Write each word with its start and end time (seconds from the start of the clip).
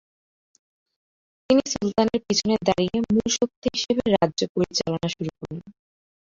তিনি 1.49 1.63
সুলতানের 1.71 2.19
পিছনে 2.25 2.55
দাঁড়িয়ে 2.67 2.97
মূল 3.05 3.27
শক্তি 3.37 3.67
হিসেবে 3.75 4.03
রাজ্য 4.15 4.41
পরিচালনা 4.55 5.07
শুরু 5.13 5.31
করেন। 5.39 5.59